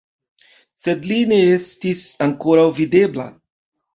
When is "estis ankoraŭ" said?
1.57-2.65